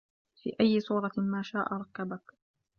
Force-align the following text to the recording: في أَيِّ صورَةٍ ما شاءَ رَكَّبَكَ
في 0.35 0.55
أَيِّ 0.61 0.79
صورَةٍ 0.79 1.11
ما 1.17 1.41
شاءَ 1.41 1.73
رَكَّبَكَ 1.73 2.33